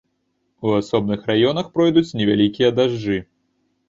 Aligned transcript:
У 0.69 0.71
асобных 0.77 1.27
раёнах 1.31 1.67
пройдуць 1.75 2.15
невялікія 2.21 2.69
дажджы. 2.81 3.19